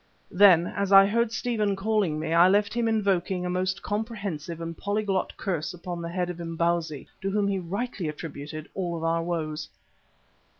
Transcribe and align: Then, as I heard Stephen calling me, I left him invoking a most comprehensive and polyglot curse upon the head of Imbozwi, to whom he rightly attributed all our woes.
Then, 0.31 0.65
as 0.65 0.91
I 0.91 1.05
heard 1.05 1.31
Stephen 1.31 1.75
calling 1.75 2.19
me, 2.19 2.33
I 2.33 2.47
left 2.47 2.73
him 2.73 2.87
invoking 2.87 3.45
a 3.45 3.51
most 3.51 3.83
comprehensive 3.83 4.59
and 4.59 4.75
polyglot 4.75 5.37
curse 5.37 5.75
upon 5.75 6.01
the 6.01 6.09
head 6.09 6.31
of 6.31 6.39
Imbozwi, 6.41 7.07
to 7.21 7.29
whom 7.29 7.47
he 7.47 7.59
rightly 7.59 8.07
attributed 8.07 8.67
all 8.73 9.05
our 9.05 9.21
woes. 9.21 9.69